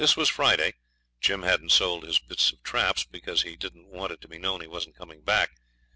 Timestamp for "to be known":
4.21-4.61